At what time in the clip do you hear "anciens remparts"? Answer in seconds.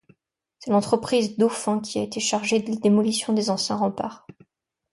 3.51-4.25